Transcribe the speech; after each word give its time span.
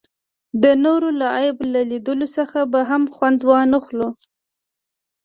د 0.63 0.65
نورو 0.83 1.09
له 1.19 1.27
عیب 1.37 1.57
له 1.73 1.81
لیدلو 1.91 2.27
څخه 2.37 2.59
به 2.71 2.81
هم 2.89 3.03
خوند 3.15 3.39
وانخلو. 3.49 4.09